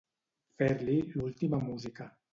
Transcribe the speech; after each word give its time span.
Fer-li 0.61 0.97
l'última 1.19 1.63
música. 1.71 2.13